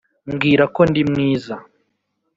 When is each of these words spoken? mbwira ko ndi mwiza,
mbwira 0.31 0.63
ko 0.75 0.81
ndi 0.89 1.01
mwiza, 1.09 1.55